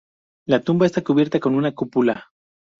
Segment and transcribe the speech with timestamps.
[0.47, 2.31] La tumba está cubierta con una cúpula.